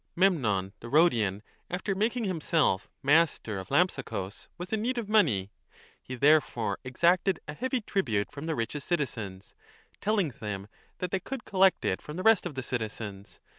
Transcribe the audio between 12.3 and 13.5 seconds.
of the citizens.